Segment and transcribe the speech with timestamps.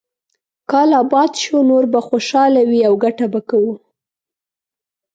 [0.71, 3.73] کال اباد شو، نور به خوشاله وي او ګټه به کوو.